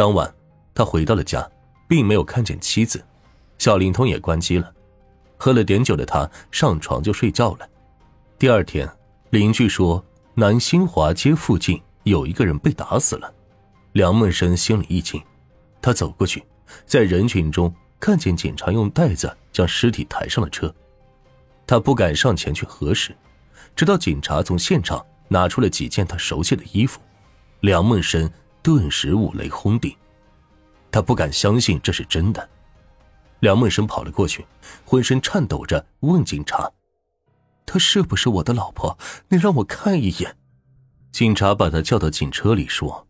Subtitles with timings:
[0.00, 0.34] 当晚，
[0.74, 1.46] 他回到了家，
[1.86, 3.04] 并没有看见妻子，
[3.58, 4.72] 小灵通也关机了。
[5.36, 7.68] 喝了点酒的他上床就睡觉了。
[8.38, 8.90] 第二天，
[9.28, 10.02] 邻居说
[10.32, 13.30] 南新华街附近有一个人被打死了。
[13.92, 15.22] 梁梦生心里一惊，
[15.82, 16.42] 他走过去，
[16.86, 20.74] 在人群中看见警察用袋子将尸体抬上了车。
[21.66, 23.14] 他不敢上前去核实，
[23.76, 26.98] 直到警察从现场拿出了几件他熟悉的衣服，
[27.60, 28.30] 梁梦生
[28.62, 29.96] 顿时五雷轰顶，
[30.90, 32.48] 他不敢相信这是真的。
[33.40, 34.46] 梁梦生跑了过去，
[34.84, 36.70] 浑身颤抖着问警察
[37.64, 38.98] ：“她是不是我的老婆？
[39.28, 40.36] 你让我看一眼。”
[41.10, 43.06] 警察把他叫到警车里说：“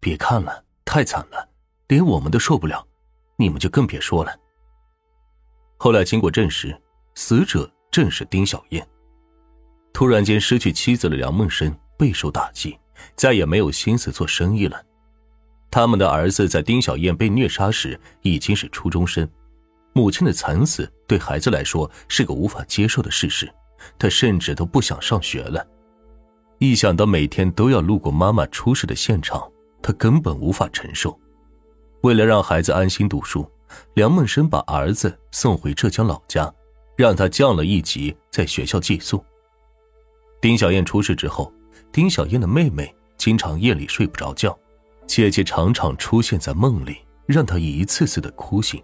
[0.00, 1.48] 别看了，太惨了，
[1.86, 2.86] 连我们都受不了，
[3.36, 4.36] 你们就更别说了。”
[5.78, 6.76] 后来经过证实，
[7.14, 8.86] 死者正是丁小燕。
[9.92, 12.76] 突然间失去妻子的梁梦生备受打击，
[13.14, 14.84] 再也没有心思做生意了。
[15.70, 19.28] 他们的儿子在丁小燕被虐杀时已经是初中生。
[19.92, 23.52] 母亲的惨死对孩子来说是个无法接受的事实，
[23.98, 25.66] 他甚至都不想上学了。
[26.58, 29.50] 一想到每天都要路过妈妈出事的现场，
[29.82, 31.18] 他根本无法承受。
[32.02, 33.48] 为了让孩子安心读书，
[33.94, 36.52] 梁梦生把儿子送回浙江老家，
[36.96, 39.24] 让他降了一级，在学校寄宿。
[40.40, 41.52] 丁小燕出事之后，
[41.90, 44.56] 丁小燕的妹妹经常夜里睡不着觉，
[45.08, 48.80] 姐姐常常出现在梦里，让她一次次的哭醒。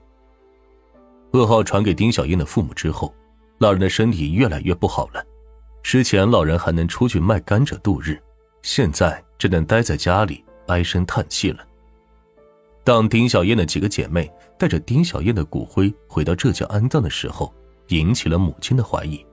[1.32, 3.14] 噩耗传给丁小燕的父母之后，
[3.58, 5.22] 老人的身体越来越不好了。
[5.82, 8.18] 之前老人还能出去卖甘蔗度日，
[8.62, 11.58] 现在只能待在家里唉声叹气了。
[12.82, 17.52] 当丁小燕的几个姐妹带着丁小燕的骨灰回到浙江安葬的时候，
[17.88, 19.24] 引起了母亲的怀疑，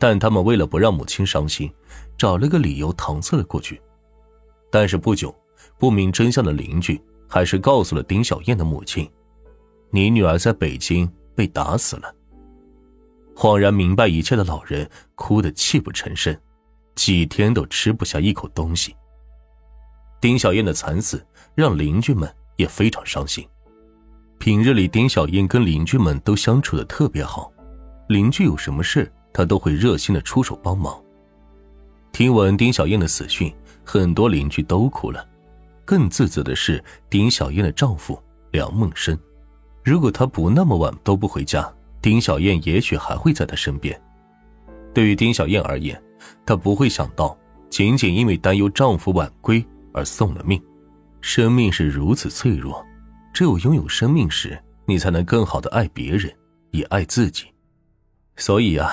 [0.00, 1.72] 但他们为了不让母亲伤心，
[2.16, 3.80] 找了个理由搪塞了过去。
[4.70, 5.34] 但是不久，
[5.78, 9.10] 不明真相的邻居还是告诉了丁小燕的母亲
[9.90, 12.12] ：“你女儿在北京。”被打死了。
[13.36, 16.36] 恍然明白一切的老人哭得泣不成声，
[16.96, 18.92] 几天都吃不下一口东西。
[20.20, 21.24] 丁小燕的惨死
[21.54, 23.46] 让邻居们也非常伤心。
[24.40, 27.52] 平日里，丁小燕跟邻居们都相处的特别好，
[28.08, 31.00] 邻居有什么事，她都会热心的出手帮忙。
[32.10, 35.24] 听闻丁小燕的死讯，很多邻居都哭了。
[35.88, 39.18] 更自责的是丁小燕的丈夫梁梦生。
[39.82, 41.66] 如果他不那么晚都不回家，
[42.02, 43.98] 丁小燕也许还会在他身边。
[44.92, 45.98] 对于丁小燕而言，
[46.44, 47.34] 她不会想到
[47.70, 50.62] 仅仅因为担忧丈夫晚归而送了命。
[51.22, 52.84] 生命是如此脆弱，
[53.32, 56.30] 只有拥有生命时，你才能更好的爱别人，
[56.70, 57.46] 也爱自己。
[58.36, 58.90] 所以啊，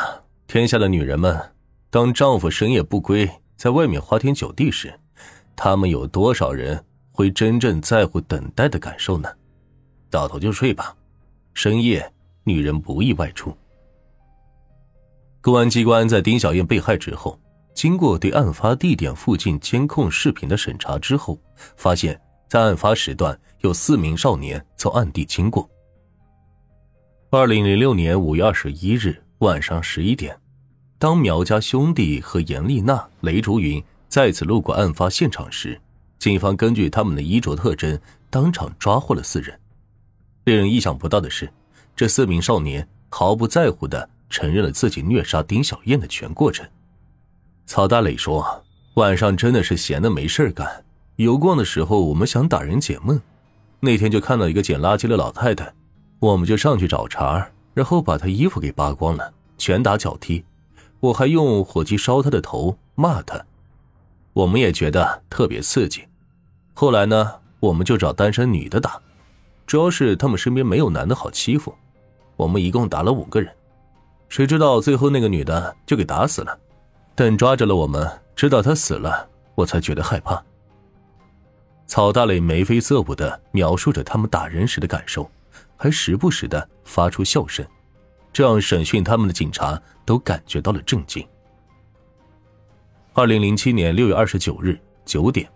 [0.48, 1.38] 天下的女人们，
[1.90, 4.98] 当丈夫深夜不归，在外面花天酒地时，
[5.56, 9.30] 他们有多少人会真正在乎等待的感受呢？
[10.10, 10.96] 倒头就睡吧，
[11.54, 12.12] 深夜
[12.44, 13.56] 女人不宜外出。
[15.42, 17.40] 公安机关在丁小燕被害之后，
[17.74, 21.40] 经过对案发地点附近监控视频的审查之后，
[21.78, 25.70] 发现，在案发时段有四名少年从案地经过。
[27.30, 30.36] 二零零六年五月二十一日晚上十一点，
[30.98, 35.80] 当苗家兄弟和严丽娜、雷竹云再次路过案发现场时，
[36.18, 38.00] 警方根据他们的衣着特征，
[38.30, 39.60] 当场抓获了四人。
[40.46, 41.52] 令人意想不到的是，
[41.96, 46.66] 这四名少年毫不在乎的承认了自己虐杀丁小燕的全过程。
[47.66, 48.64] 曹大磊说
[48.96, 53.20] ：“晚上真的是闲的没事干，游逛的时候我们想打人解闷，
[53.80, 55.74] 那天就看到一个捡垃圾的老太太，
[56.20, 60.46] 我们就上去找茬，然后把她衣服给扒光了，拳打脚踢，
[61.00, 63.44] 我还用火机烧她的头，骂她。
[64.36, 66.06] 我们也觉得特别刺激。
[66.74, 67.32] 后来呢，
[67.62, 69.02] 我们就找单身女的打。”
[69.66, 71.74] 主要是他们身边没有男的好欺负，
[72.36, 73.52] 我们一共打了五个人，
[74.28, 76.60] 谁知道最后那个女的就给打死了。
[77.16, 80.44] 等抓着了我们，知道她死了，我才觉得害怕。
[81.88, 85.32] 曹大磊眉飞色舞的描述着他们打人时的感受，
[85.78, 87.66] 还时不时的发出笑声，
[88.34, 91.26] 这让审讯他们的警察都感觉到了震惊。
[93.18, 95.50] 二零零七年六月二十九日九点，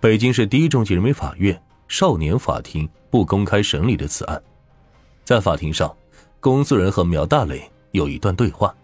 [0.00, 1.56] 北京市第一中级人民法院。
[1.86, 4.42] 少年法庭不公开审理的此案，
[5.24, 5.96] 在法庭上，
[6.40, 8.74] 公诉人和苗大磊有一段对话，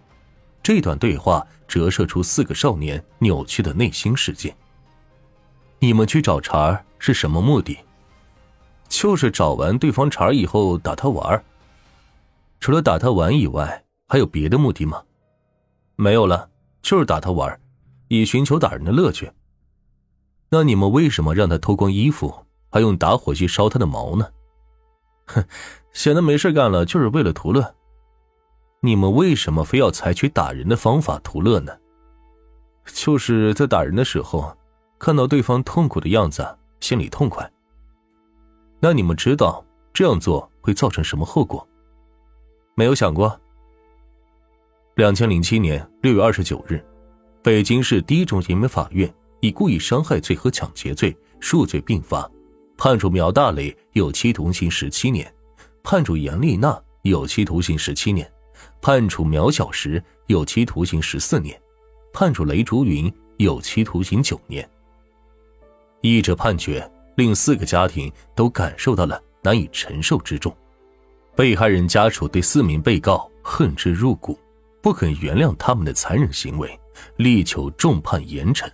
[0.62, 4.54] 这段对话折射出四个少年扭曲的内心世界。
[5.80, 7.76] 你们去找茬是什么目的？
[8.88, 11.44] 就是找完对方茬以后打他玩儿
[12.60, 15.02] 除了打他玩以外，还有别的目的吗？
[15.96, 16.48] 没有了，
[16.82, 17.60] 就是打他玩儿
[18.08, 19.30] 以寻求打人的乐趣。
[20.48, 22.46] 那你们为什么让他脱光衣服？
[22.68, 24.28] 还用打火机烧他的毛呢。
[25.26, 25.42] 哼，
[25.92, 27.74] 闲得没事干了，就是为了图乐。
[28.80, 31.72] 你们为什么非要采取打人的方法图乐呢？
[32.84, 34.54] 就是在打人的时候，
[34.98, 36.46] 看到对方痛苦的样子，
[36.80, 37.50] 心里痛快。
[38.78, 39.64] 那你们知道
[39.94, 41.66] 这样做会造成什么后果？
[42.74, 43.40] 没有想过。
[44.96, 46.84] 两千零七年六月二十九日，
[47.46, 49.08] 北京市第一中级人民法院
[49.38, 52.28] 以故意伤害罪和抢劫罪数罪并罚，
[52.76, 55.32] 判处苗大磊有期徒刑十七年，
[55.84, 58.28] 判处严丽娜有期徒刑十七年，
[58.82, 61.56] 判处苗小石有期徒刑十四年。
[62.12, 64.68] 判处雷竹云有期徒刑九年。
[66.00, 66.84] 一者判决
[67.14, 70.52] 令四个家庭都感受到了难以承受之重，
[71.36, 74.36] 被害人家属对四名被告恨之入骨，
[74.86, 76.78] 不肯原谅他们的残忍行为，
[77.16, 78.70] 力求重判严惩。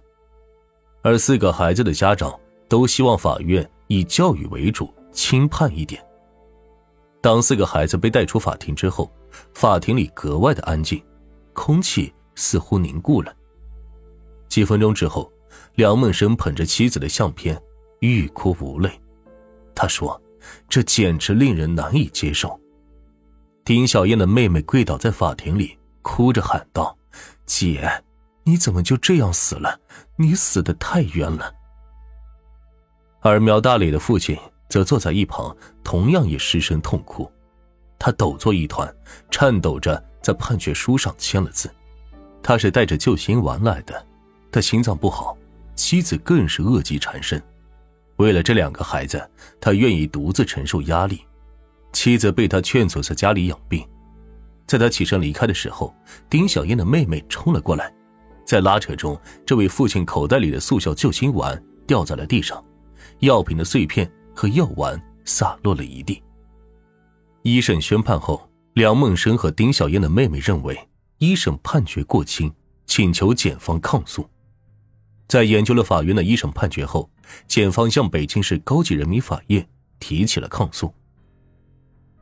[1.00, 2.38] 而四个孩子的家长
[2.69, 6.05] 都希望法院以教育为主，轻判一点。
[7.23, 9.11] 当四个孩子被带出法庭之后，
[9.55, 11.03] 法庭里格外的安静，
[11.55, 12.12] 空气。
[12.35, 13.35] 似乎凝固了。
[14.49, 15.32] 几分钟之后，
[15.76, 17.59] 梁梦生捧着妻子的相片，
[18.00, 18.91] 欲哭无泪。
[19.75, 20.20] 他说
[20.69, 22.61] ：“这简直令人难以接受。”
[23.64, 26.96] 丁小燕的妹妹跪倒在法庭里，哭着喊道
[27.46, 28.02] ：“姐，
[28.44, 29.81] 你怎么就这样死了？
[30.16, 31.54] 你死的太冤了。”
[33.22, 34.37] 而苗大磊的父亲
[34.69, 37.31] 则坐在一旁，同样也失声痛哭。
[37.99, 38.93] 他抖作一团，
[39.31, 41.72] 颤抖着在判决书上签了字。
[42.43, 44.04] 他是带着救心丸来的，
[44.50, 45.37] 他心脏不好，
[45.76, 47.40] 妻子更是恶疾缠身。
[48.16, 51.25] 为了这两个孩子，他愿意独自承受压力。
[51.93, 53.88] 妻子被他劝阻在家里养病。
[54.73, 55.95] 在他起身离开的时候，
[56.31, 57.93] 丁小燕的妹妹冲了过来，
[58.43, 62.65] 在拉扯中，这位父亲口袋里的速效救心丸掉在了地上，
[63.19, 66.23] 药品的碎片和药丸洒落了一地。
[67.43, 70.89] 一审宣判后，梁梦生和丁小燕的妹妹认为。
[71.19, 72.51] 一审判决过轻，
[72.87, 74.27] 请求检方抗诉。
[75.29, 77.11] 在研究了法院的一审判决后，
[77.47, 79.69] 检方向北京市高级人民法院
[80.01, 80.91] 提起了抗诉。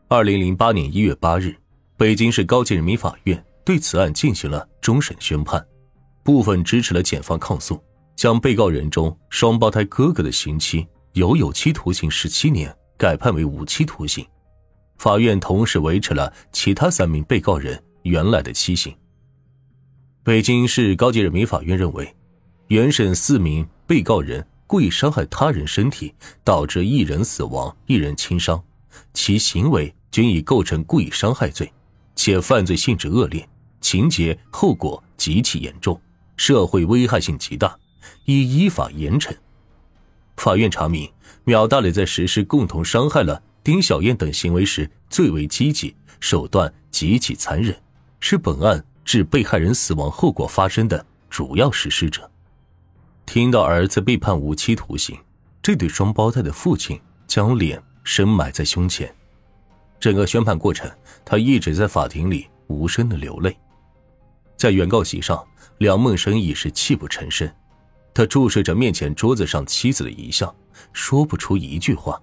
[0.08, 1.56] 二零零八年一月八日，
[2.00, 5.62] 北京市高级人民法院对此案进行了终审宣判，
[6.24, 7.78] 部分支持了检方抗诉，
[8.16, 14.26] 将被告人中双胞胎哥哥的刑期由有期徒刑十七年改判为无期徒刑。
[14.96, 17.78] 法院同时维持了其他三名被告人。
[18.04, 18.96] 原来的期刑。
[20.24, 22.16] 北京市高级人民法院认为，
[22.68, 28.58] 原审四名被告人故意伤害他人身体，导致一人死亡、一人轻伤，
[29.12, 31.70] 其行为均已构成故意伤害罪，
[32.14, 33.48] 且犯罪性质恶劣，
[33.80, 36.00] 情节后果极其严重，
[36.36, 37.78] 社会危害性极大，
[38.26, 39.34] 应依法严惩。
[40.36, 41.10] 法院查明，
[41.44, 47.78] 苗大磊在实施共同伤害了丁小燕等行为时最为积极，手段极其残忍。
[48.20, 52.30] 是本案致被害人死亡后果发生的主要实施者。
[53.24, 55.18] 听到儿子被判无期徒刑，
[55.62, 59.14] 这对双胞胎的父亲将脸深埋在胸前。
[60.00, 60.90] 整个宣判过程，
[61.24, 63.56] 他一直在法庭里无声的流泪。
[64.56, 65.46] 在原告席上，
[65.78, 67.48] 梁梦生已是泣不成声，
[68.12, 70.52] 他注视着面前桌子上妻子的遗像，
[70.92, 72.20] 说不出一句话。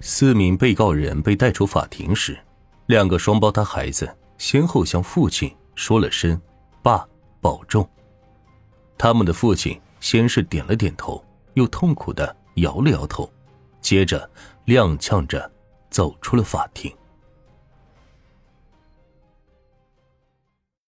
[0.00, 2.38] 四名被告人被带出法庭时，
[2.86, 4.08] 两个双胞胎孩子。
[4.38, 6.40] 先后向父亲说了声
[6.82, 7.06] “爸，
[7.40, 7.88] 保重”。
[8.98, 13.30] 他们的父亲先是点了点头，又痛苦的摇了摇头，
[13.80, 14.28] 接着
[14.66, 15.48] 踉跄着
[15.92, 16.92] 走出了法庭。